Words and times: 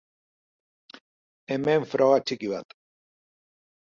Hemen 1.55 1.85
froga 1.91 2.17
txiki 2.31 2.49
bat. 2.55 2.75